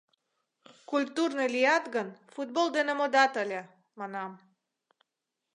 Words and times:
—Культурный 0.89 1.49
лият 1.55 1.85
гын, 1.95 2.07
футбол 2.33 2.67
дене 2.77 2.93
модат 2.99 3.33
ыле,— 3.43 3.61
манам. 3.99 4.31